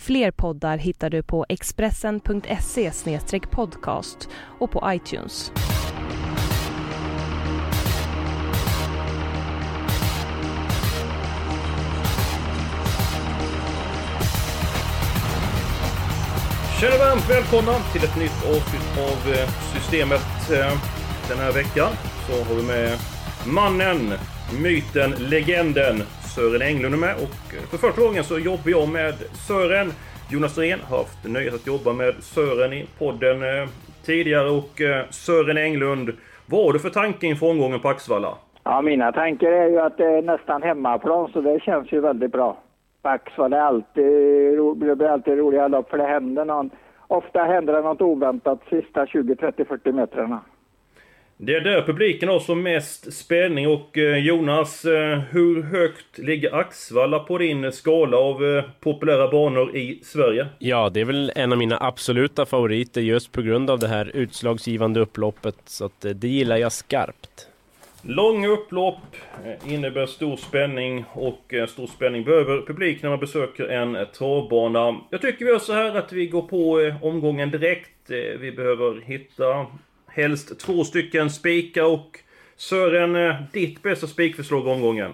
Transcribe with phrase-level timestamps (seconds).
[0.00, 2.90] Fler poddar hittar du på expressen.se
[3.50, 4.28] podcast
[4.58, 5.52] och på iTunes.
[16.80, 20.50] Tjena varmt välkomna till ett nytt avsnitt av eh, Systemet.
[20.50, 20.78] Eh,
[21.28, 21.92] den här veckan
[22.26, 22.98] så har vi med
[23.46, 24.12] mannen,
[24.62, 26.02] myten, legenden
[26.34, 29.14] Sören Englund är med och eh, för första gången så jobbar jag med
[29.48, 29.88] Sören.
[30.32, 33.68] Jonas Norén har haft nöjet att jobba med Sören i podden eh,
[34.04, 36.10] tidigare och eh, Sören Englund,
[36.46, 38.34] vad har du för tanke inför omgången på Axvalla?
[38.64, 42.32] Ja, mina tankar är ju att det är nästan hemmaplan så det känns ju väldigt
[42.32, 42.58] bra.
[43.02, 44.04] Axvalla är alltid,
[44.76, 46.70] det blir alltid roliga lopp för det händer någon,
[47.06, 50.40] ofta händer det något oväntat sista 20, 30, 40 metrarna.
[51.42, 56.54] Det är där publiken har som mest spänning och eh, Jonas, eh, hur högt ligger
[56.54, 60.46] Axvalla på din skala av eh, populära banor i Sverige?
[60.58, 64.10] Ja, det är väl en av mina absoluta favoriter just på grund av det här
[64.14, 67.48] utslagsgivande upploppet, så att det gillar jag skarpt.
[68.02, 69.16] Långa upplopp
[69.66, 75.00] innebär stor spänning och stor spänning behöver publik när man besöker en travbana.
[75.10, 78.10] Jag tycker vi gör så här att vi går på omgången direkt.
[78.40, 79.66] Vi behöver hitta
[80.14, 82.18] helst två stycken spikar och
[82.56, 85.12] Sören, ditt bästa spikförslag omgången?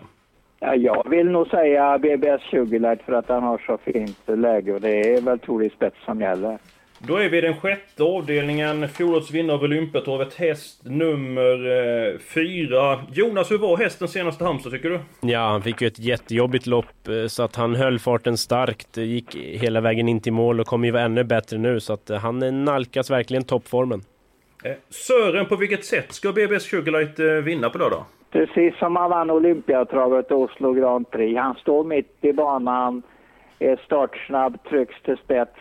[0.60, 4.72] Ja, jag vill nog säga BBS 20 Light för att han har så fint läge
[4.72, 6.58] och det är väl Tori Spets som gäller.
[6.98, 8.88] Då är vi i den sjätte avdelningen.
[8.88, 11.66] Fjolårets vinnare av Olympiatravet, häst nummer
[12.12, 13.00] eh, fyra.
[13.12, 15.00] Jonas, hur var hästen senaste Halmstad tycker du?
[15.20, 18.96] Ja, han fick ju ett jättejobbigt lopp eh, så att han höll farten starkt.
[18.96, 22.10] Gick hela vägen in till mål och kommer ju vara ännu bättre nu så att
[22.10, 24.02] eh, han nalkas verkligen toppformen.
[24.88, 28.04] Sören, på vilket sätt ska BBS Sugarlight vinna på lördag?
[28.30, 31.38] Precis som han vann Olympiatravet Oslo Grand Prix.
[31.40, 33.02] Han står mitt i banan,
[33.58, 35.58] är startsnabb, trycks till spets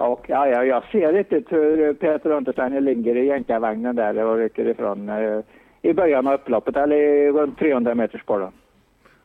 [0.00, 4.68] och ja, ja, jag ser riktigt hur Peter Untersteiner ligger i jänkarvagnen där och rycker
[4.68, 5.40] ifrån eh,
[5.82, 8.52] i början av upploppet, eller runt 300 meters spåren.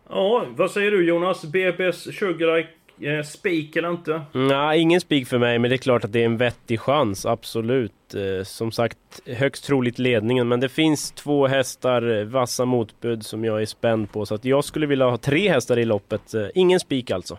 [0.10, 1.46] Ja, vad säger du Jonas?
[1.46, 2.70] BBS Sugarlike
[3.02, 4.22] eh, spik eller inte?
[4.32, 7.26] Nej, ingen spik för mig, men det är klart att det är en vettig chans,
[7.26, 8.14] absolut.
[8.14, 13.46] Eh, som sagt, högst troligt ledningen, men det finns två hästar, eh, vassa motbud, som
[13.46, 14.26] jag är spänd på.
[14.26, 16.34] Så att jag skulle vilja ha tre hästar i loppet.
[16.34, 17.38] Eh, ingen spik alltså.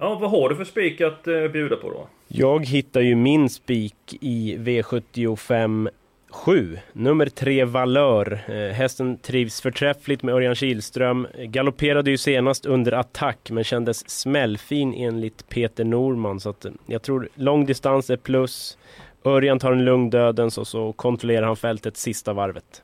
[0.00, 2.08] Ja, vad har du för spik att bjuda på då?
[2.28, 5.88] Jag hittar ju min spik i V75
[6.30, 6.78] 7.
[6.92, 8.40] Nummer 3 Valör.
[8.48, 11.26] Eh, hästen trivs förträffligt med Örjan Kihlström.
[11.38, 16.40] Galopperade ju senast under attack men kändes smällfin enligt Peter Norman.
[16.40, 18.78] Så att eh, jag tror lång distans är plus.
[19.24, 22.82] Örjan tar en lugn dödens och så kontrollerar han fältet sista varvet.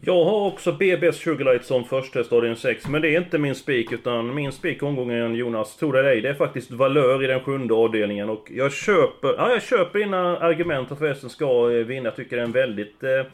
[0.00, 3.92] Jag har också BBS Sugarlight som första stadion 6, men det är inte min spik
[3.92, 7.40] utan min spik omgången Jonas, tror det eller ej, det är faktiskt Valör i den
[7.40, 12.04] sjunde avdelningen och jag köper, ja jag köper dina argument att hästen ska eh, vinna,
[12.04, 13.26] jag tycker det är en väldigt eh,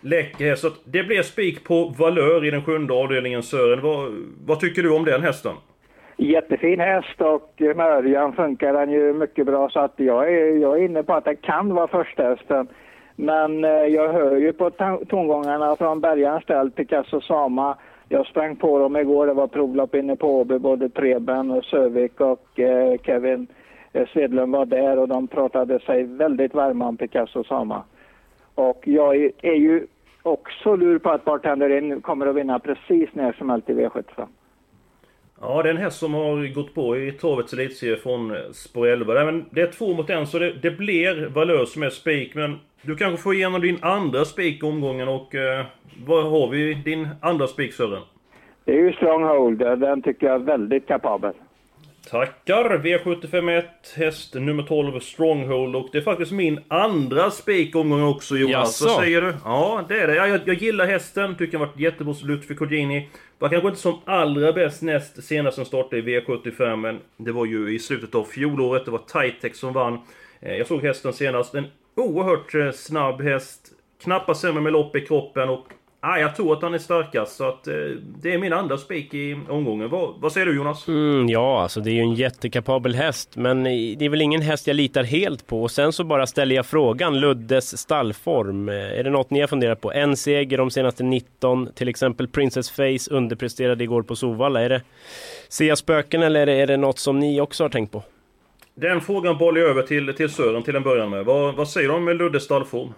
[0.00, 0.62] läcker häst.
[0.62, 4.12] Så det blir spik på Valör i den sjunde avdelningen Sören, vad,
[4.46, 5.52] vad tycker du om den hästen?
[6.16, 10.56] Jättefin häst och eh, med Örjan funkar den ju mycket bra så att jag är,
[10.56, 12.68] jag är inne på att det kan vara första hästen.
[13.20, 14.70] Men eh, jag hör ju på
[15.08, 17.78] tongångarna från Bergarens ställ, Picasso Sama.
[18.08, 22.20] Jag sprang på dem igår, det var provlopp inne på Åby, både Preben och Sövik
[22.20, 23.46] och eh, Kevin
[23.92, 27.82] eh, Svedlund var där och de pratade sig väldigt varma om Picasso Sama.
[28.54, 29.86] Och jag är ju
[30.22, 34.26] också lur på att Bartender kommer att vinna precis när som helst i V75.
[35.40, 39.24] Ja, det är en häst som har gått på i travets elitserie från spår 11.
[39.24, 42.34] Men det är två mot en, så det, det blir Valör som är spik.
[42.34, 45.66] Men du kanske får igenom din andra spik omgången och eh,
[46.06, 48.02] vad har vi din andra spik Sören?
[48.64, 51.32] Det är ju Stronghold, den tycker jag är väldigt kapabel.
[52.10, 52.78] Tackar!
[52.78, 53.62] V751,
[53.96, 55.76] häst nummer 12, Stronghold.
[55.76, 58.82] Och det är faktiskt min andra spik omgång också Jonas.
[58.82, 59.34] Vad säger du?
[59.44, 60.14] Ja, det är det.
[60.14, 63.08] Jag, jag gillar hästen, tycker den varit jättebra slut för Cordini.
[63.38, 67.44] Var kanske inte som allra bäst näst senast som startade i V75, men det var
[67.44, 68.84] ju i slutet av fjolåret.
[68.84, 69.98] Det var Titex som vann.
[70.40, 71.54] Eh, jag såg hästen senast.
[71.54, 71.66] En
[71.98, 73.72] oerhört eh, snabb häst.
[74.02, 75.66] Knappast sämre med lopp i kroppen och
[76.00, 77.74] Ah, jag tror att han är starkast, så att eh,
[78.22, 79.90] det är min andra spik i omgången.
[79.90, 80.88] Vad, vad säger du Jonas?
[80.88, 84.42] Mm, ja, alltså det är ju en jättekapabel häst, men eh, det är väl ingen
[84.42, 85.62] häst jag litar helt på.
[85.62, 88.68] Och sen så bara ställer jag frågan, Luddes stallform.
[88.68, 89.92] Eh, är det något ni har funderat på?
[89.92, 94.60] En seger de senaste 19, till exempel Princess Face underpresterade igår på Sovalla.
[94.60, 94.82] Är det,
[95.48, 98.02] ser jag spöken eller är det, är det något som ni också har tänkt på?
[98.80, 101.24] Den frågan bollar jag över till, till Sören till en början med.
[101.24, 102.88] Vad, vad säger du om Luddes stallform?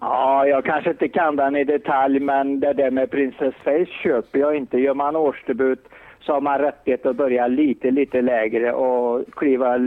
[0.00, 4.38] Ja, jag kanske inte kan den i detalj, men det där med Princess Face köper
[4.38, 4.78] jag inte.
[4.78, 5.88] Gör man årsdebut
[6.20, 9.78] så har man rättighet att börja lite, lite lägre och kliva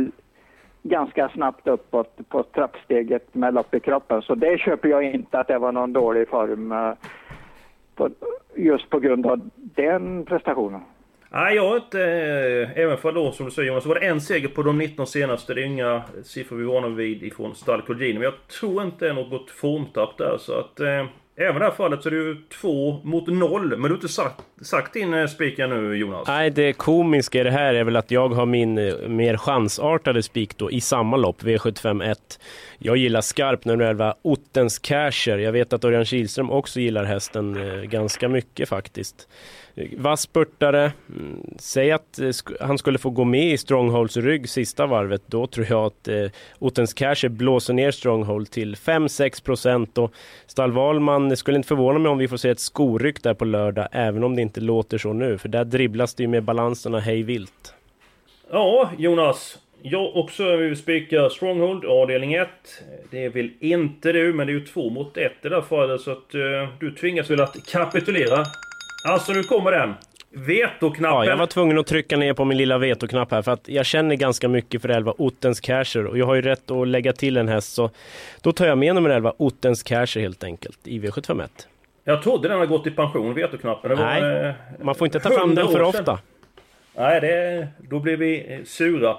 [0.83, 4.21] ganska snabbt uppåt på trappsteget med lopp i kroppen.
[4.21, 6.93] Så det köper jag inte att det var någon dålig form eh,
[7.95, 8.09] på,
[8.55, 10.81] just på grund av den prestationen.
[11.33, 12.01] Nej, jag har inte...
[12.01, 14.77] Eh, även för då, som du säger Jonas, så var det en seger på de
[14.77, 15.53] 19 senaste.
[15.53, 19.09] Det är inga siffror vi är vana vid ifrån Stall Men jag tror inte det
[19.09, 20.37] är något formtapp där.
[20.39, 20.79] Så att...
[20.79, 23.69] Eh, även i det här fallet så är det ju två mot noll.
[23.69, 26.27] Men du har inte sagt, sagt din eh, spik nu Jonas?
[26.27, 30.23] Nej, det komiska i det här är väl att jag har min eh, mer chansartade
[30.23, 32.39] spik då i samma lopp, V75 1.
[32.77, 35.37] Jag gillar skarpt nummer 11, Ottens Casher.
[35.37, 37.57] Jag vet att Örjan Kihlström också gillar hästen
[37.89, 39.27] ganska mycket faktiskt.
[39.97, 40.91] Vass spurtare.
[41.09, 45.21] Mm, säg att eh, han skulle få gå med i Strongholds rygg sista varvet.
[45.25, 46.25] Då tror jag att eh,
[46.59, 49.97] Ottens Casher blåser ner Stronghold till 5-6 procent.
[49.97, 50.13] Och
[50.47, 53.45] Stall Wahlman, det skulle inte förvåna mig om vi får se ett skoryck där på
[53.45, 53.87] lördag.
[53.91, 55.37] Även om det inte låter så nu.
[55.37, 57.73] För där dribblas det ju med balanserna hej vilt.
[58.51, 59.59] Ja, Jonas.
[59.81, 62.47] Jag också vill spika Stronghold, avdelning 1.
[63.11, 66.01] Det vill inte du, men det är ju 2 mot 1 i det här fallet.
[66.01, 66.41] Så att uh,
[66.79, 68.45] du tvingas väl att kapitulera.
[69.03, 69.93] Alltså nu kommer den.
[70.29, 71.17] Vetoknappen.
[71.17, 73.85] Ja, jag var tvungen att trycka ner på min lilla vetoknapp här för att jag
[73.85, 77.37] känner ganska mycket för 11 Ottens Casher och jag har ju rätt att lägga till
[77.37, 77.89] en häst så
[78.41, 81.47] då tar jag med nummer 11 Ottens Casher helt enkelt i V751.
[82.03, 83.89] Jag trodde den hade gått i pension, vetoknappen.
[83.89, 86.19] Det Nej, var, eh, man får inte ta fram den för ofta.
[86.95, 89.17] Nej, det, då blir vi eh, sura.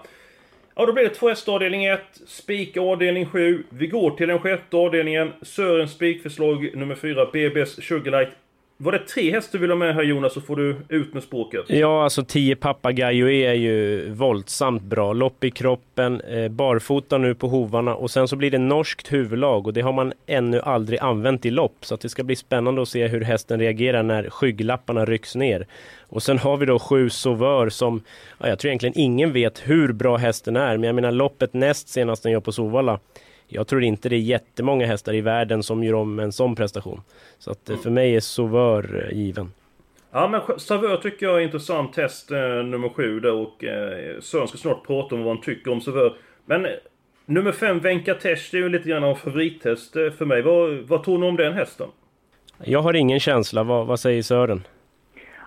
[0.75, 3.65] Ja, då blir det två hästar avdelning 1, spik avdelning 7.
[3.69, 5.33] Vi går till den sjätte avdelningen.
[5.43, 8.29] Sörens spikförslag nummer 4, BB's Sugarlight
[8.77, 11.23] var det tre hästar du vill ha med här Jonas, så får du ut med
[11.23, 11.65] språket.
[11.69, 15.13] Ja, alltså 10 Papagayo är ju våldsamt bra.
[15.13, 19.67] Lopp i kroppen, eh, barfota nu på hovarna och sen så blir det norskt huvudlag
[19.67, 21.77] och det har man ännu aldrig använt i lopp.
[21.81, 25.67] Så att det ska bli spännande att se hur hästen reagerar när skygglapparna rycks ner.
[26.09, 28.03] Och sen har vi då sju Sauveur som,
[28.39, 31.89] ja, jag tror egentligen ingen vet hur bra hästen är, men jag menar loppet näst
[31.89, 33.01] senast den gör på Sovalla
[33.49, 37.01] jag tror inte det är jättemånga hästar i världen som gör om en sån prestation.
[37.39, 39.53] Så att eh, för mig är Sauveur eh, given.
[40.17, 44.49] Ja men Savör tycker jag är intressant häst eh, nummer sju där och eh, Sören
[44.49, 46.15] ska snart prata om vad han tycker om Savör.
[46.47, 46.71] Men eh,
[47.27, 50.43] nummer fem Venkatesh det är ju lite grann av favorithäst eh, för mig.
[50.43, 51.89] Vad, vad tror ni om den hästen?
[52.65, 53.63] Jag har ingen känsla.
[53.63, 54.63] Vad, vad säger Sören?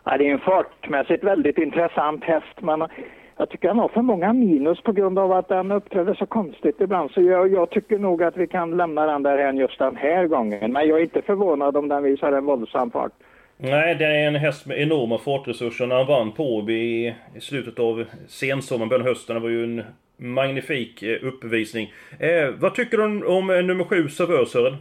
[0.03, 2.87] Ja, det är en fartmässigt väldigt intressant häst men
[3.37, 6.81] jag tycker han har för många minus på grund av att han uppträder så konstigt
[6.81, 7.11] ibland.
[7.11, 10.27] Så jag, jag tycker nog att vi kan lämna den där hän just den här
[10.27, 10.71] gången.
[10.71, 13.11] Men jag är inte förvånad om den visar en våldsam fart.
[13.57, 15.87] Nej, det är en häst med enorma fartresurser.
[15.87, 19.35] När han vann på Åby i slutet av sensommaren, början av hösten.
[19.35, 19.83] Det var ju en
[20.17, 21.93] magnifik eh, uppvisning.
[22.19, 24.75] Eh, vad tycker du om, om eh, nummer sju, Savösören?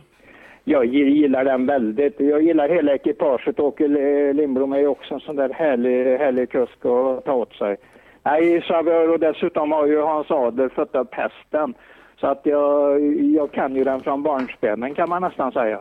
[0.64, 2.20] Jag gillar den väldigt.
[2.20, 3.60] Jag gillar hela ekipaget.
[3.60, 3.88] Åke
[4.32, 7.76] Lindblom är ju också en sån där härlig, härlig kusk att ta åt sig.
[8.26, 11.74] Nej, Savör och dessutom har ju Hans Adler fött upp hästen.
[12.20, 15.80] Så att jag, jag kan ju den från barnsbenen kan man nästan säga.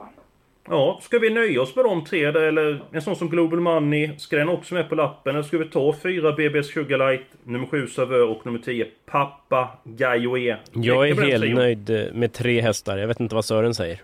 [0.69, 4.17] Ja, ska vi nöja oss med de tre där, eller en sån som Global Money,
[4.17, 5.35] ska den också med på lappen?
[5.35, 10.57] Eller ska vi ta fyra BBS Sugarlight, nummer sju Savör och nummer 10 Pappa Gaioe?
[10.71, 12.97] Jag är helt nöjd med tre hästar.
[12.97, 14.01] Jag vet inte vad Sören säger.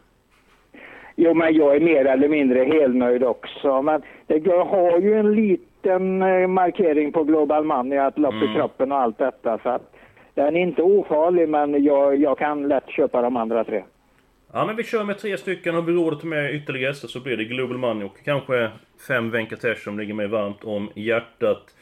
[1.16, 3.82] Jo, men jag är mer eller mindre helnöjd också.
[3.82, 8.46] Men det, jag har ju en liten eh, markering på Global Money, att lopp i
[8.46, 8.56] mm.
[8.56, 9.60] kroppen och allt detta.
[9.64, 9.94] Så att
[10.34, 13.84] den är inte ofarlig, men jag, jag kan lätt köpa de andra tre.
[14.54, 15.76] Ja, men vi kör med tre stycken.
[15.76, 18.70] Har vi råd att ta med ytterligare hästar så blir det Global Money och kanske
[19.08, 21.76] fem Venkatesh som ligger mig varmt om hjärtat.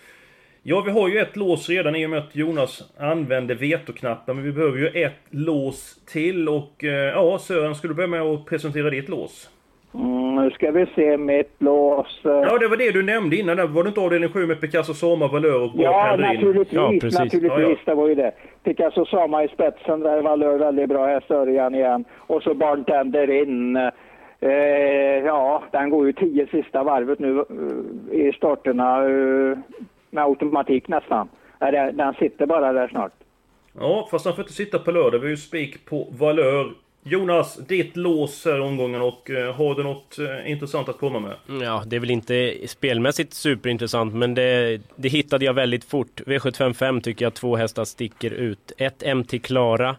[0.64, 4.36] Ja, vi har ju ett lås redan i och med att Jonas använde vetoknappen.
[4.36, 8.22] Men vi behöver ju ett lås till och eh, ja, Sören, skulle du börja med
[8.22, 9.50] att presentera ditt lås?
[9.94, 12.20] Mm, nu ska vi se mitt lås.
[12.24, 13.58] Ja, det var det du nämnde innan.
[13.58, 13.68] Där.
[13.68, 16.74] Var det inte avdelning 7 med Picasso Sama, Valör och Ja, naturligtvis.
[16.74, 17.20] Ja, precis.
[17.20, 17.64] naturligtvis.
[17.64, 17.76] Ja, ja.
[17.86, 18.32] Det var ju det.
[18.64, 22.06] Picasso Sama i spetsen där Valör väldigt bra häst Örjan igen.
[22.18, 23.76] Och så Barntender in.
[24.42, 24.52] Eh,
[25.26, 27.40] ja, den går ju tio sista varvet nu
[28.12, 29.06] eh, i starterna.
[29.06, 29.58] Eh,
[30.10, 31.30] med automatik nästan.
[31.94, 33.12] Den sitter bara där snart.
[33.80, 35.20] Ja, fast han får inte sitta på lördag.
[35.20, 36.72] Vi har ju spik på Valör.
[37.04, 41.62] Jonas, ditt lås här omgången och eh, har du något eh, intressant att komma med?
[41.62, 46.22] Ja, det är väl inte spelmässigt superintressant, men det, det hittade jag väldigt fort.
[46.26, 48.72] V755 tycker jag två hästar sticker ut.
[48.78, 49.96] Ett MT Klara,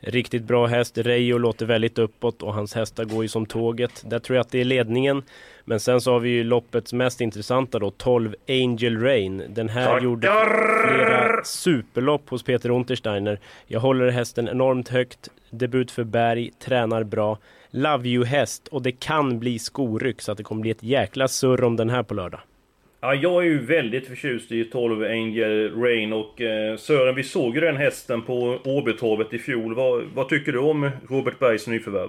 [0.00, 0.98] riktigt bra häst.
[0.98, 4.02] Reijo låter väldigt uppåt och hans hästar går ju som tåget.
[4.06, 5.22] Där tror jag att det är ledningen.
[5.64, 9.42] Men sen så har vi ju loppets mest intressanta då, 12 Angel Rain.
[9.48, 10.04] Den här Tackar!
[10.04, 10.26] gjorde
[10.86, 13.40] flera superlopp hos Peter Untersteiner.
[13.66, 15.28] Jag håller hästen enormt högt.
[15.50, 17.38] Debut för Berg, tränar bra.
[17.70, 21.28] Love you häst och det kan bli skoryck så att det kommer bli ett jäkla
[21.28, 22.40] surr om den här på lördag.
[23.02, 27.54] Ja, jag är ju väldigt förtjust i 12 Angel Rain och eh, Sören, vi såg
[27.54, 29.74] ju den hästen på Åbytorvet i fjol.
[29.74, 32.08] Vad, vad tycker du om Robert Bergs nyförvärv?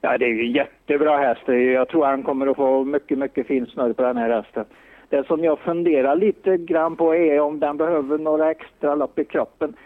[0.00, 1.48] Ja, det är ju jättebra häst.
[1.48, 4.64] Jag tror han kommer att få mycket, mycket fin snurr på den här hästen.
[5.08, 9.24] Det som jag funderar lite grann på är om den behöver några extra lopp i
[9.24, 9.76] kroppen.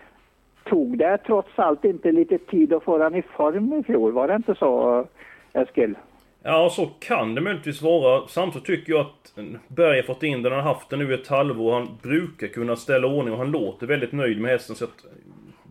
[0.64, 4.12] Tog det trots allt inte lite tid att få den i form i fjol?
[4.12, 5.04] Var det inte så,
[5.52, 5.94] Eskil?
[6.42, 8.28] Ja, så kan det möjligtvis vara.
[8.28, 9.34] Samtidigt tycker jag att
[9.68, 11.72] Berg har fått in den, han har haft den nu ett halvår.
[11.72, 14.76] Han brukar kunna ställa ordning och han låter väldigt nöjd med hästen.
[14.76, 15.04] Så att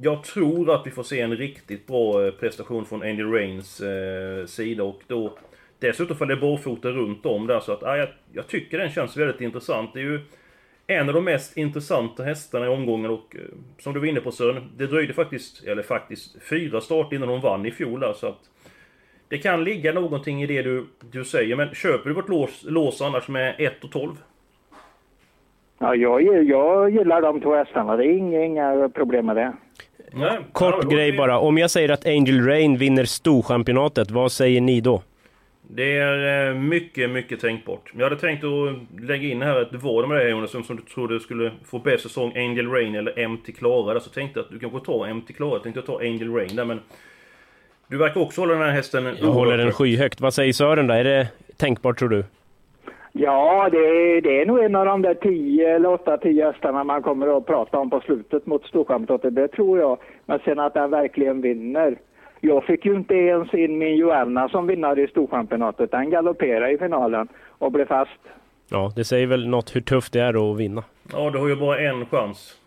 [0.01, 4.45] jag tror att vi får se en riktigt bra eh, prestation från Andy Rains eh,
[4.45, 5.37] sida och då
[5.79, 9.41] Dessutom faller barfota runt om där så att ja, jag, jag tycker den känns väldigt
[9.41, 9.93] intressant.
[9.93, 10.19] Det är ju
[10.87, 13.41] en av de mest intressanta hästarna i omgången och eh,
[13.79, 17.41] som du var inne på Sören, det dröjde faktiskt, eller faktiskt, fyra starter innan hon
[17.41, 18.49] vann i fjol där så att
[19.29, 23.01] det kan ligga någonting i det du, du säger, men köper du vårt lås, lås
[23.01, 24.11] annars med 1 och 12?
[25.79, 27.95] Ja, jag, jag gillar de två hästarna.
[27.97, 29.53] Det är inga, inga problem med det.
[30.11, 31.39] Nej, Kort ja, grej det- bara.
[31.39, 35.01] Om jag säger att Angel Rain vinner storchampionatet, vad säger ni då?
[35.69, 37.91] Det är eh, mycket, mycket tänkbart.
[37.97, 41.19] Jag hade tänkt att lägga in här ett vad med det Jonas, som du trodde
[41.19, 43.93] skulle få bäst säsong Angel Rain eller MT Klara.
[43.93, 45.51] Där, så tänkte jag att du kanske tar MT Klara.
[45.53, 46.79] Jag tänkte jag ta Angel Rain där, men...
[47.87, 49.15] Du verkar också hålla den här hästen...
[49.21, 50.21] Jag håller den skyhögt.
[50.21, 50.93] Vad säger Sören då?
[50.93, 51.27] Är det
[51.57, 52.23] tänkbart tror du?
[53.11, 57.01] Ja, det, är- det är nog en av de där 10 eller 8-10 hästarna man
[57.03, 59.35] kommer att prata om på slutet mot Storchampionatet.
[59.35, 59.97] Det tror jag.
[60.25, 61.97] Men sen att den verkligen vinner.
[62.41, 65.91] Jag fick ju inte ens in min Joanna som vinnare i Storchampionatet.
[65.91, 68.11] Den galopperade i finalen och blev fast.
[68.69, 70.83] Ja, det säger väl något hur tufft det är att vinna.
[71.13, 72.57] Ja, du har ju bara en chans.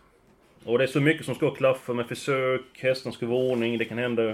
[0.65, 3.85] Och det är så mycket som ska klaffa med försök, hästen ska vara ordning, det
[3.85, 4.33] kan hända...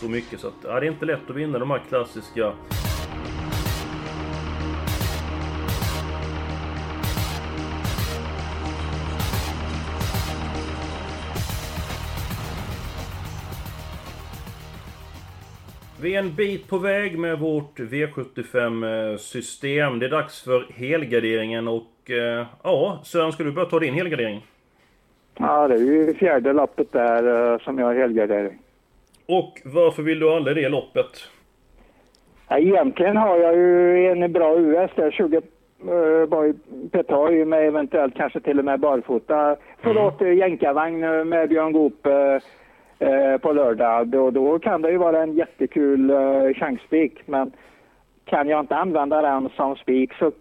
[0.00, 0.54] Så mycket så att...
[0.64, 2.52] Ja, det är inte lätt att vinna de här klassiska...
[16.00, 19.98] Vi är en bit på väg med vårt V75-system.
[19.98, 22.10] Det är dags för helgarderingen och...
[22.10, 24.46] eh, Ja, Sören, ska du börja ta din helgardering?
[25.38, 28.58] Ja, det är ju fjärde lappet där eh, som jag har helgardering.
[29.28, 31.30] Och varför vill du aldrig det loppet?
[32.48, 36.54] Ja, egentligen har jag ju en bra US där, 20 uh, Boy
[36.90, 39.56] Petoj med eventuellt kanske till och med barfota.
[39.80, 40.36] Förlåt, mm.
[40.38, 44.08] jänkarvagn eh, med Björn Goop eh, eh, på lördag.
[44.08, 47.18] Då, då kan det ju vara en jättekul uh, chansspik.
[47.26, 47.52] Men
[48.24, 50.32] kan jag inte använda den som spik så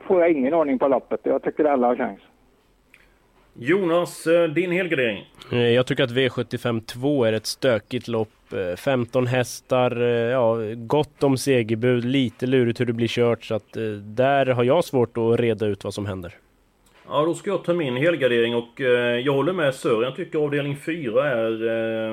[0.00, 1.20] får jag ingen ordning på loppet.
[1.22, 2.20] Jag tycker alla har chans.
[3.60, 5.24] Jonas, eh, din helgardering?
[5.52, 8.52] Eh, Jag tycker att V75 2 är ett stökigt lopp.
[8.52, 13.44] Eh, 15 hästar, eh, ja, gott om segerbud, lite lurigt hur det blir kört.
[13.44, 13.72] Så att
[14.02, 16.34] där har jag svårt att reda ut vad som händer.
[17.10, 20.02] Ja, då ska jag ta min helgardering och eh, jag håller med Sören.
[20.02, 21.52] Jag tycker avdelning 4 är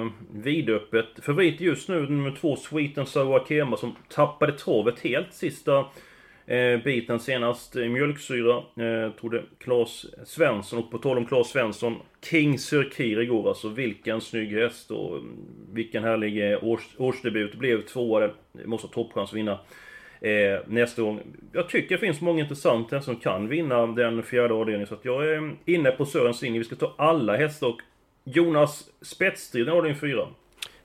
[0.01, 1.05] eh, vidöppet.
[1.21, 5.85] Favorit just nu nummer 2, Sweet and Sour Akema som tappade travet helt sista
[6.45, 7.75] eh, biten senast.
[7.75, 13.19] Eh, mjölksyra eh, trodde Claes Svensson och på tal om Claes Svensson King Sir Kir
[13.19, 13.69] igår alltså.
[13.69, 15.35] Vilken snygg häst och mm,
[15.73, 17.55] vilken härlig eh, års, årsdebut.
[17.55, 18.29] Blev tvåa.
[18.65, 19.59] Måste ha toppchans att vinna
[20.21, 21.21] eh, nästa gång.
[21.51, 24.87] Jag tycker det finns många intressanta som kan vinna den fjärde avdelningen.
[24.87, 26.59] Så att jag är inne på Sörens linje.
[26.59, 27.81] Vi ska ta alla hästar och
[28.23, 30.27] Jonas spetsstriden avdelning 4.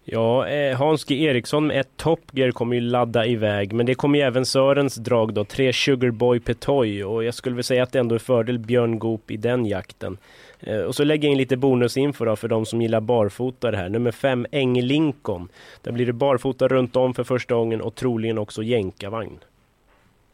[0.04, 3.94] Ja, eh, Hans G Eriksson med ett Top Gear kommer ju ladda iväg, men det
[3.94, 7.92] kommer ju även Sörens drag då, tre Sugarboy Petoy och jag skulle väl säga att
[7.92, 10.18] det ändå är fördel Björn Goop i den jakten.
[10.60, 13.76] Eh, och så lägger jag in lite bonusinfo då för de som gillar barfota det
[13.76, 13.88] här.
[13.88, 15.48] Nummer fem Eng Lincoln.
[15.82, 19.38] Där blir det barfota runt om för första gången och troligen också jänkarvagn.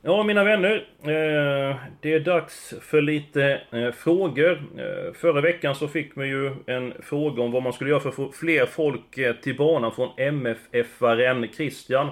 [0.08, 0.86] Ja, mina vänner.
[1.02, 4.62] Eh, det är dags för lite eh, frågor.
[4.78, 8.08] Eh, förra veckan så fick man ju en fråga om vad man skulle göra för
[8.08, 12.10] att få fler folk till banan från MFF-aren Christian.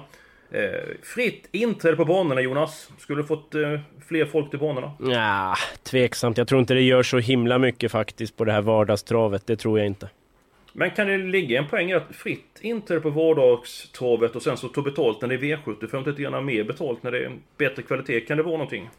[1.03, 2.89] Fritt inträde på banorna Jonas.
[2.97, 3.55] Skulle du fått
[4.07, 4.91] fler folk till banorna?
[4.99, 6.37] Ja, tveksamt.
[6.37, 9.47] Jag tror inte det gör så himla mycket faktiskt på det här vardagstravet.
[9.47, 10.09] Det tror jag inte.
[10.77, 14.67] Men kan det ligga en poäng i att fritt inträde på vardagstravet och sen så
[14.67, 18.21] ta betalt när det är V75 lite grann mer betalt när det är bättre kvalitet?
[18.21, 18.89] Kan det vara någonting?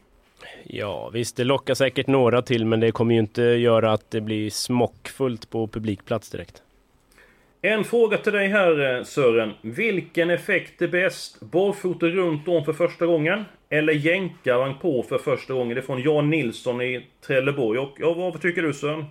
[0.63, 4.21] Ja, visst det lockar säkert några till men det kommer ju inte göra att det
[4.21, 6.61] blir smockfullt på publikplats direkt.
[7.61, 9.53] En fråga till dig här Sören.
[9.61, 11.41] Vilken effekt är bäst?
[11.41, 13.45] Barfota runt om för första gången?
[13.69, 15.75] Eller jänkarvagn på för första gången?
[15.75, 17.79] Det är från Jan Nilsson i Trelleborg.
[17.79, 19.05] Och ja, vad tycker du Sören?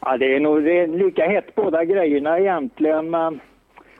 [0.00, 3.40] Ja, det är nog det är lika hett båda grejerna egentligen, men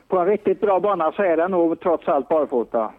[0.07, 2.93] på en riktigt bra bana så är det nog trots allt barfota.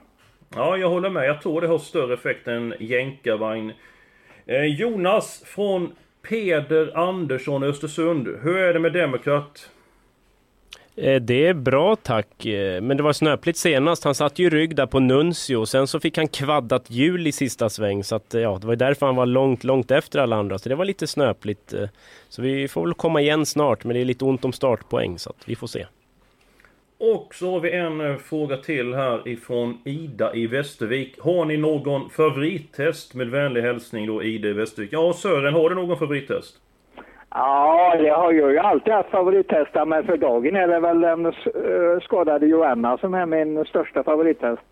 [0.55, 1.27] Ja, jag håller med.
[1.27, 3.73] Jag tror det har större effekt än jänkarvagn.
[4.47, 5.93] Eh, Jonas från
[6.29, 8.29] Peder Andersson Östersund.
[8.43, 9.71] Hur är det med Demokrat?
[10.97, 14.05] Eh, det är bra tack, eh, men det var snöpligt senast.
[14.05, 17.69] Han satt ju rygg där på Nuncio, sen så fick han kvaddat hjul i sista
[17.69, 18.05] sväng.
[18.05, 20.59] Så att, eh, ja, det var därför han var långt, långt efter alla andra.
[20.59, 21.75] Så det var lite snöpligt.
[22.29, 25.31] Så vi får väl komma igen snart, men det är lite ont om startpoäng så
[25.31, 25.87] att vi får se.
[26.99, 31.15] Och så har vi en fråga till här ifrån Ida i Västervik.
[31.21, 33.15] Har ni någon favorittest?
[33.15, 34.93] Med vänlig hälsning då Ida i Västervik.
[34.93, 36.57] Ja Sören, har du någon favorittest?
[37.31, 42.01] Ja, jag har ju alltid haft favorittestar, men för dagen är det väl den uh,
[42.03, 44.63] skadade Joanna som är min största favorittest.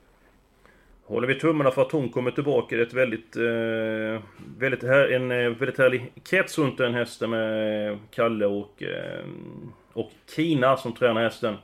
[1.07, 2.77] Håller vi tummarna för att hon kommer tillbaka.
[2.77, 4.23] Det är ett väldigt, eh,
[4.59, 9.25] väldigt här, en eh, väldigt härlig krets runt den hästen med Kalle och, eh,
[9.93, 11.55] och Kina som tränar hästen.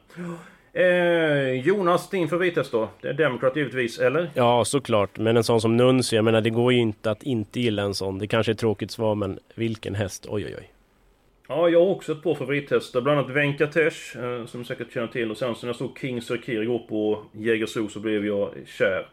[0.73, 2.89] Eh, Jonas, din favorithäst då?
[3.01, 4.31] Det är Democrat givetvis, eller?
[4.35, 5.19] Ja, såklart.
[5.19, 7.95] Men en sån som Nuncio, jag menar det går ju inte att inte gilla en
[7.95, 8.19] sån.
[8.19, 10.27] Det kanske är ett tråkigt svar, men vilken häst?
[10.29, 10.74] Oj, oj, oj.
[11.49, 13.01] Ja, jag har också ett par favorithästar.
[13.01, 15.31] Bland annat Venkatesh, eh, som du säkert känner till.
[15.31, 19.07] Och sen så när jag såg King Sir igår på Jägersro så blev jag kär.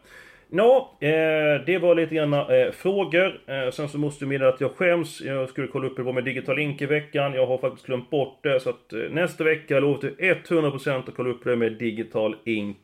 [0.48, 3.40] Nå, eh, det var lite grann eh, frågor.
[3.46, 5.20] Eh, sen så måste jag meddela att jag skäms.
[5.20, 7.34] Jag skulle kolla upp hur det var med Digital Ink i veckan.
[7.34, 8.60] Jag har faktiskt glömt bort det.
[8.60, 12.78] Så att eh, nästa vecka lovar till 100% att kolla upp det med Digital Ink.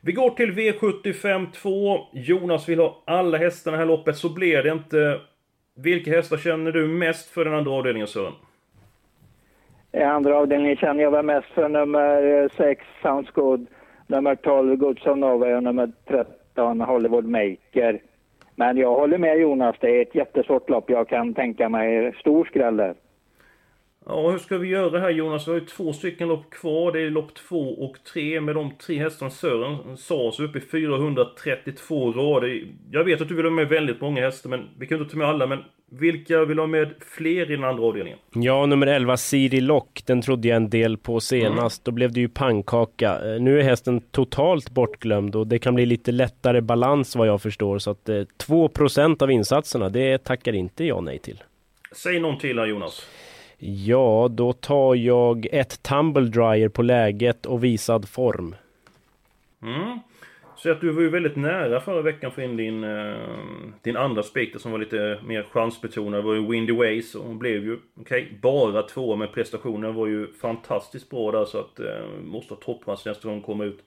[0.00, 2.06] Vi går till V75 2.
[2.12, 4.16] Jonas vill ha alla hästarna i det här loppet.
[4.16, 5.20] Så blir det inte.
[5.76, 8.32] Vilka hästar känner du mest för den andra avdelningen Sören?
[9.92, 13.66] I andra avdelningen känner jag väl mest för nummer eh, 6, Sounds Good,
[14.06, 18.00] nummer 12, Goods of Norway och nummer 13, Hollywood Maker.
[18.54, 20.90] Men jag håller med Jonas, det är ett jättesvårt lopp.
[20.90, 22.94] Jag kan tänka mig stor skräll där.
[24.10, 25.48] Ja, hur ska vi göra här Jonas?
[25.48, 26.92] Vi har ju två stycken lopp kvar.
[26.92, 30.60] Det är lopp två och tre med de tre hästarna Sören sa så uppe i
[30.60, 32.64] 432 rader.
[32.90, 35.18] Jag vet att du vill ha med väldigt många hästar, men vi kan inte ta
[35.18, 35.46] med alla.
[35.46, 35.58] Men
[35.90, 38.18] vilka vill ha med fler i den andra avdelningen?
[38.34, 41.86] Ja, nummer 11 Siri Lock, den trodde jag en del på senast.
[41.86, 41.92] Mm.
[41.92, 43.34] Då blev det ju pannkaka.
[43.34, 47.42] Eh, nu är hästen totalt bortglömd och det kan bli lite lättare balans vad jag
[47.42, 47.78] förstår.
[47.78, 51.42] Så att eh, 2% av insatserna, det tackar inte jag nej till.
[51.92, 53.06] Säg någon till här Jonas.
[53.62, 58.54] Ja, då tar jag ett Tumble Dryer på läget och visad form.
[59.62, 59.98] Mm.
[60.56, 63.16] Så att du var ju väldigt nära förra veckan för in din, eh,
[63.82, 66.20] din andra spik som var lite mer chansbetonad.
[66.20, 69.94] Det var ju Windy Ways och hon blev ju, okej, okay, bara två men prestationen
[69.94, 73.64] var ju fantastiskt bra där så att eh, måste ha toppmatch nästa gång hon kommer
[73.64, 73.78] ut.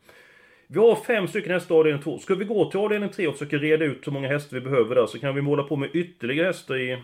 [0.68, 2.18] Vi har fem stycken hästar i avdelning två.
[2.18, 4.96] Ska vi gå till avdelning tre och försöka reda ut hur många hästar vi behöver
[4.96, 7.02] där så kan vi måla på med ytterligare hästar i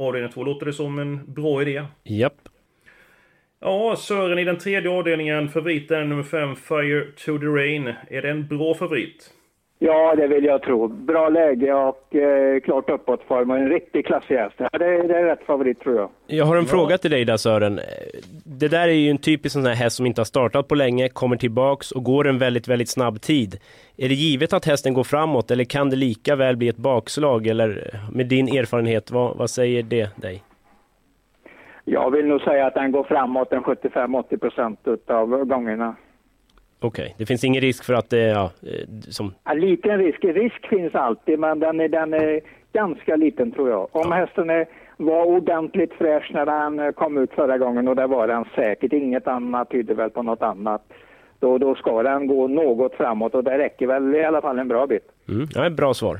[0.00, 0.44] avdelning två.
[0.44, 1.84] Låter det som en bra idé?
[2.04, 2.34] Japp.
[3.60, 5.48] Ja, Sören i den tredje avdelningen.
[5.48, 7.94] Favoriten nummer 5, Fire to the Rain.
[8.10, 9.30] Är det en bra favorit?
[9.82, 10.88] Ja, det vill jag tro.
[10.88, 14.54] Bra läge och eh, klart uppåtform och en riktig klassig häst.
[14.58, 16.10] Ja, det, det, är rätt favorit tror jag.
[16.26, 16.68] Jag har en ja.
[16.68, 17.80] fråga till dig där Sören.
[18.44, 21.08] Det där är ju en typisk sån här häst som inte har startat på länge,
[21.08, 23.54] kommer tillbaks och går en väldigt, väldigt snabb tid.
[23.96, 27.46] Är det givet att hästen går framåt eller kan det lika väl bli ett bakslag?
[27.46, 30.42] Eller med din erfarenhet, vad, vad säger det dig?
[31.84, 35.94] Jag vill nog säga att den går framåt en 75-80 procent av gångerna.
[36.80, 37.14] Okej, okay.
[37.18, 38.28] det finns ingen risk för att det...
[38.28, 39.34] Ja, eh, som...
[39.44, 40.24] ja, liten risk.
[40.24, 42.40] Risk finns alltid, men den är, den är
[42.72, 43.96] ganska liten tror jag.
[43.96, 44.14] Om ja.
[44.14, 44.66] hästen är
[44.96, 48.92] var ordentligt fräsch när han eh, kom ut förra gången och det var den säkert.
[48.92, 50.82] Inget annat tyder väl på något annat.
[51.38, 54.68] Då, då ska den gå något framåt och det räcker väl i alla fall en
[54.68, 55.04] bra bit.
[55.28, 55.48] Mm.
[55.54, 56.18] Ja, bra svar.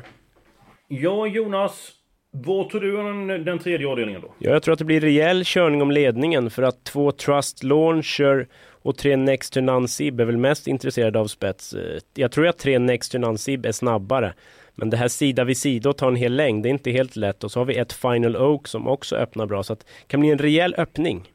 [0.89, 1.97] Ja, Jonas.
[2.33, 4.29] Vad tror du om den, den tredje avdelningen då?
[4.39, 8.47] Ja, jag tror att det blir rejäl körning om ledningen för att två Trust Launcher
[8.83, 11.73] och tre Next to Nansib är väl mest intresserade av spets.
[11.73, 14.35] Eh, Jag tror att tre Next to Nansib är snabbare.
[14.75, 17.17] Men det här sida vid sida och ta en hel längd, det är inte helt
[17.17, 17.45] lätt.
[17.45, 19.63] Och så har vi ett Final Oak som också öppnar bra.
[19.63, 21.33] Så det kan bli en rejäl öppning.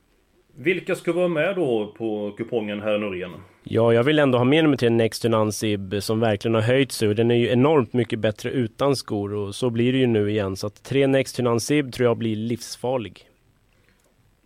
[0.57, 3.31] Vilka ska vara med då på kupongen här Norén?
[3.63, 6.91] Ja, jag vill ändå ha med nummer tre Next to Nansib som verkligen har höjt
[6.91, 7.07] sig.
[7.07, 10.29] Och Den är ju enormt mycket bättre utan skor och så blir det ju nu
[10.31, 10.55] igen.
[10.55, 13.25] Så att tre Next to Nansib tror jag blir livsfarlig.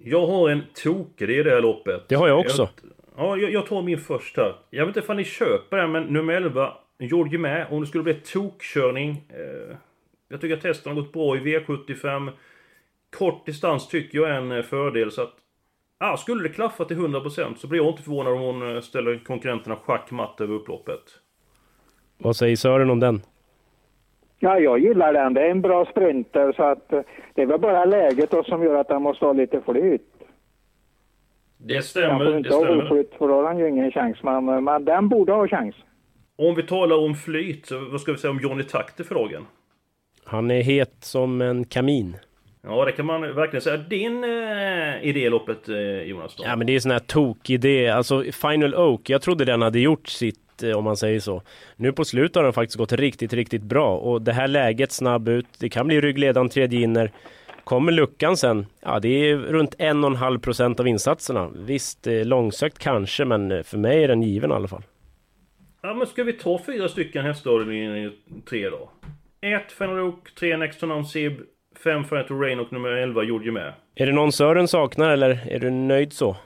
[0.03, 2.09] Jag har en tokig i det här loppet.
[2.09, 2.62] Det har jag också.
[2.62, 4.55] Jag, ja, jag, jag tar min först här.
[4.69, 7.67] Jag vet inte ifall ni köper den, men nummer 11, Georgie med.
[7.69, 9.23] Om det skulle bli tokkörning.
[9.29, 9.75] Eh,
[10.29, 12.31] jag tycker att testen har gått bra i V75.
[13.17, 15.33] Kort distans tycker jag är en eh, fördel, så att...
[15.97, 19.23] Ah, skulle det klaffa till 100% så blir jag inte förvånad om hon eh, ställer
[19.25, 21.01] konkurrenterna schackmatt över upploppet.
[22.17, 23.21] Vad säger Sören om den?
[24.39, 25.34] Ja, jag gillar den.
[25.34, 27.02] Det är en bra sprinter så att eh,
[27.34, 30.02] det är väl bara läget då som gör att den måste ha lite flyt.
[31.58, 32.86] Det stämmer, det inte ha stämmer.
[32.86, 34.17] oflyt för då har han ju ingen chans.
[34.23, 35.75] Men, men den borde ha chans.
[36.36, 39.45] Om vi talar om flyt, så vad ska vi säga om Johnny Takter för dagen?
[40.25, 42.15] Han är het som en kamin.
[42.62, 43.78] Ja, det kan man verkligen säga.
[43.78, 46.36] Din eh, idé i loppet, eh, Jonas?
[46.36, 46.43] Då?
[46.47, 47.89] Ja men det är sån här tokidé.
[47.89, 51.41] Alltså Final Oak, jag trodde den hade gjort sitt eh, om man säger så.
[51.75, 53.97] Nu på slutet har den faktiskt gått riktigt, riktigt bra.
[53.97, 57.11] Och det här läget snabb ut, det kan bli ryggledaren tredje inner.
[57.63, 61.49] Kommer luckan sen, ja det är runt en och en halv procent av insatserna.
[61.55, 64.83] Visst, eh, långsökt kanske, men eh, för mig är den given i alla fall.
[65.81, 68.11] Ja, men ska vi ta fyra stycken hästar i
[68.49, 68.89] tre då?
[69.41, 71.33] Ett Fenrir Oak, tre Next to Sib,
[71.83, 73.73] fem Fenrir Rain och nummer 11 Georgie med.
[73.95, 76.37] Är det någon Sören saknar eller är du nöjd så?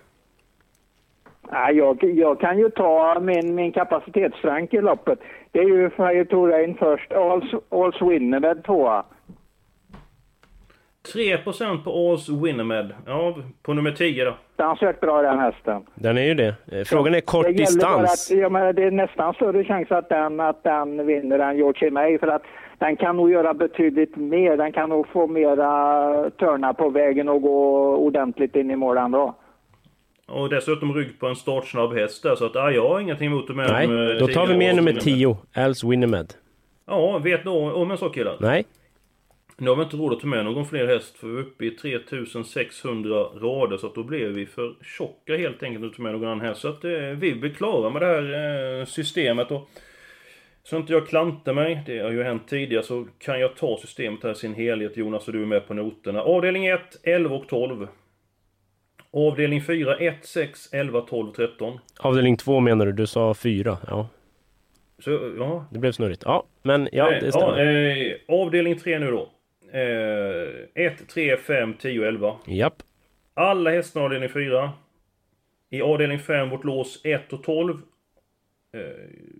[1.54, 5.20] Ja, jag, jag kan ju ta min, min kapacitetsrank i loppet.
[5.52, 7.12] Det är ju Fire to Rain först.
[7.12, 9.04] Alls, alls Winnerbed tvåa.
[11.16, 12.94] 3% på Alls Winnermed.
[13.06, 14.34] Ja, på nummer 10 då.
[14.56, 15.82] Den sökt bra den hästen.
[15.96, 16.56] Den är ju det.
[16.72, 18.32] Eh, Frågan är kort det distans.
[18.32, 21.92] Att, ja, men det är nästan större chans att den, att den vinner än George
[21.92, 22.44] May för att
[22.78, 24.58] den kan nog göra betydligt mer.
[24.58, 29.36] Den kan nog få mera törnar på vägen och gå ordentligt in i mål ändå.
[30.28, 33.48] Och dessutom rygg på en startsnabb häst där, så att ja, jag har ingenting emot
[33.48, 35.04] det med Nej, nummer då tar 10 vi med nummer Winnermed.
[35.04, 36.34] 10, Als Winnermed.
[36.88, 38.38] Ja, vet du om en sak killar?
[38.40, 38.66] Nej,
[39.58, 41.66] Nu har vi inte råd att ta med någon fler häst för vi är uppe
[41.66, 46.14] i 3600 rader så att då blev vi för tjocka helt enkelt att ta med
[46.14, 46.62] någon annan häst.
[46.62, 49.70] Så att eh, vi blir klara med det här eh, systemet och
[50.64, 54.24] så inte jag klantar mig, det har ju hänt tidigare, så kan jag ta systemet
[54.24, 56.22] här i sin helhet Jonas och du är med på noterna.
[56.22, 57.88] Avdelning 1, 11 och 12.
[59.15, 61.80] Avdelning 4, 1, 6, 11, 12, 13.
[61.99, 62.91] avdelning 2 menar du?
[62.91, 63.78] Du sa 4.
[63.88, 64.08] Ja,
[64.99, 66.23] Så, ja, det blev snurrigt.
[66.26, 67.58] Ja, men ja, det stämmer.
[67.63, 69.30] Ja, eh, avdelning 3 nu då.
[69.78, 72.36] Eh, 1, 3, 5, 10, 11.
[72.47, 72.73] Japp.
[73.34, 74.71] Alla hästarna i avdelning 4.
[75.69, 77.73] I avdelning 5 vårt lås 1 och 12.
[78.73, 78.82] Eh,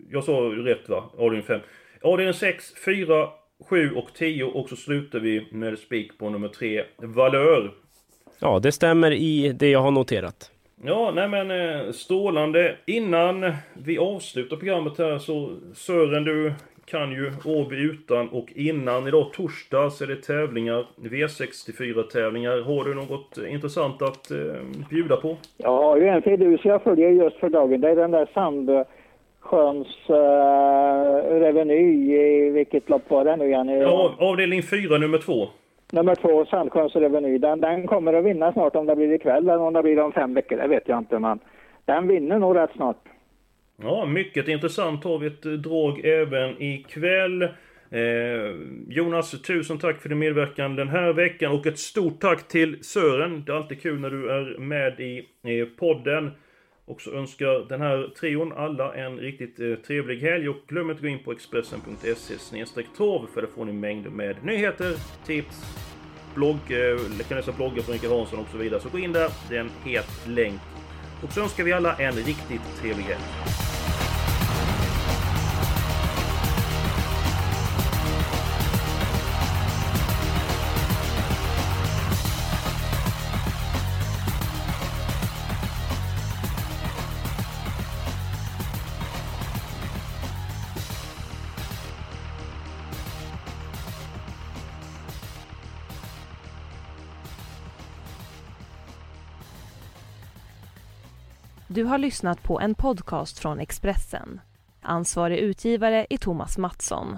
[0.10, 1.04] jag sa rätt va?
[1.18, 1.60] Avdelning 5.
[2.02, 3.28] Avdelning 6, 4,
[3.70, 7.72] 7 och 10 och så slutar vi med spik på nummer 3, Valör.
[8.44, 10.52] Ja, det stämmer i det jag har noterat.
[10.86, 12.76] Ja, nej men eh, strålande.
[12.86, 16.54] Innan vi avslutar programmet här så Sören, du
[16.86, 19.08] kan ju Åby utan och innan.
[19.08, 22.62] Idag torsdag så är det tävlingar, V64-tävlingar.
[22.62, 24.38] Har du något eh, intressant att eh,
[24.90, 25.38] bjuda på?
[25.58, 27.82] Jag har ju en fidus jag följer just för dagen.
[27.82, 30.16] Det är den där Sandsjöns uh,
[31.40, 32.16] Reveny.
[32.16, 33.68] I vilket lopp var det nu igen?
[33.68, 35.48] Ja, avdelning 4, nummer 2.
[35.94, 37.38] Nummer två, Sandsjöns Reveny.
[37.38, 40.12] Den, den kommer att vinna snart om det blir ikväll eller om det blir om
[40.12, 40.58] fem veckor.
[40.58, 41.20] Det vet jag inte.
[41.20, 41.40] Men
[41.86, 42.98] den vinner nog rätt snart.
[43.82, 47.42] Ja, mycket intressant har vi ett drag även ikväll.
[47.42, 47.50] Eh,
[48.88, 53.44] Jonas, tusen tack för din medverkan den här veckan och ett stort tack till Sören.
[53.46, 56.32] Det är alltid kul när du är med i, i podden.
[56.86, 60.98] Och så önskar den här trion alla en riktigt eh, trevlig helg och glöm inte
[60.98, 65.62] att gå in på expressen.se torv för där får ni mängder med nyheter, tips,
[66.36, 68.82] blogg, eh, kan läsa bloggar från Rickard Hansson och så vidare.
[68.82, 70.62] Så gå in där, det är en het länk.
[71.24, 73.73] Och så önskar vi alla en riktigt trevlig helg.
[101.74, 104.42] Du har lyssnat på en podcast från Expressen.
[104.82, 107.18] Ansvarig utgivare är Thomas Mattsson.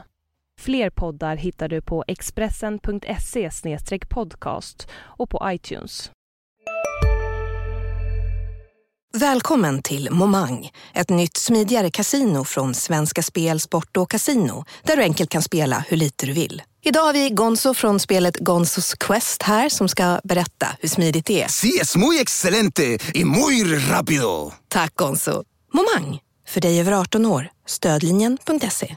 [0.59, 3.49] Fler poddar hittar du på expressen.se
[4.09, 6.11] podcast och på iTunes.
[9.13, 15.03] Välkommen till Momang, ett nytt smidigare kasino från Svenska Spel, Sport och Casino där du
[15.03, 16.61] enkelt kan spela hur lite du vill.
[16.87, 21.41] Idag har vi Gonzo från spelet Gonzos Quest här som ska berätta hur smidigt det
[21.41, 21.47] är.
[21.47, 24.51] Sí, es muy excelente y muy rápido.
[24.67, 25.43] Tack Gonzo.
[25.73, 27.49] Momang, för dig över 18 år.
[27.67, 28.95] Stödlinjen.se.